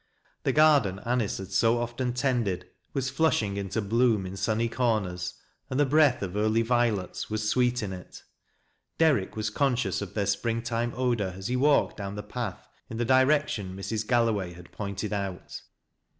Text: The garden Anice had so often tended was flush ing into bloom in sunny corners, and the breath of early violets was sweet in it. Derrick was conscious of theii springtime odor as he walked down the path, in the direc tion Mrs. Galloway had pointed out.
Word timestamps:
The 0.41 0.51
garden 0.51 0.97
Anice 1.05 1.37
had 1.37 1.51
so 1.51 1.77
often 1.79 2.11
tended 2.13 2.65
was 2.91 3.11
flush 3.11 3.43
ing 3.43 3.55
into 3.57 3.83
bloom 3.83 4.25
in 4.25 4.35
sunny 4.35 4.67
corners, 4.67 5.35
and 5.69 5.79
the 5.79 5.85
breath 5.85 6.23
of 6.23 6.35
early 6.35 6.63
violets 6.63 7.29
was 7.29 7.47
sweet 7.47 7.83
in 7.83 7.93
it. 7.93 8.23
Derrick 8.97 9.35
was 9.35 9.51
conscious 9.51 10.01
of 10.01 10.15
theii 10.15 10.27
springtime 10.27 10.93
odor 10.95 11.35
as 11.37 11.49
he 11.49 11.55
walked 11.55 11.97
down 11.97 12.15
the 12.15 12.23
path, 12.23 12.67
in 12.89 12.97
the 12.97 13.05
direc 13.05 13.47
tion 13.49 13.75
Mrs. 13.75 14.07
Galloway 14.07 14.53
had 14.53 14.71
pointed 14.71 15.13
out. 15.13 15.61